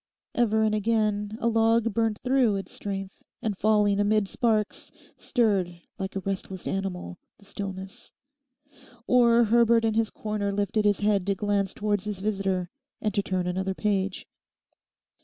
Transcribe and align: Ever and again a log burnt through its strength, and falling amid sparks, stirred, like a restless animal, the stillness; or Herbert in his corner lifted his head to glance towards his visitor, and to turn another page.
Ever 0.33 0.63
and 0.63 0.73
again 0.73 1.37
a 1.39 1.47
log 1.47 1.93
burnt 1.93 2.21
through 2.23 2.55
its 2.55 2.71
strength, 2.71 3.21
and 3.39 3.55
falling 3.55 3.99
amid 3.99 4.27
sparks, 4.27 4.91
stirred, 5.15 5.79
like 5.99 6.15
a 6.15 6.21
restless 6.21 6.65
animal, 6.65 7.19
the 7.37 7.45
stillness; 7.45 8.11
or 9.05 9.43
Herbert 9.43 9.85
in 9.85 9.93
his 9.93 10.09
corner 10.09 10.51
lifted 10.51 10.85
his 10.85 11.01
head 11.01 11.27
to 11.27 11.35
glance 11.35 11.71
towards 11.75 12.05
his 12.05 12.19
visitor, 12.19 12.71
and 12.99 13.13
to 13.13 13.21
turn 13.21 13.45
another 13.45 13.75
page. 13.75 14.25